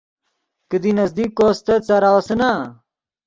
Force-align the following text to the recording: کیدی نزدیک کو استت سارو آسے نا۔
کیدی 0.69 0.91
نزدیک 0.99 1.29
کو 1.37 1.43
استت 1.51 1.81
سارو 1.87 2.11
آسے 2.19 2.35
نا۔ 2.39 2.51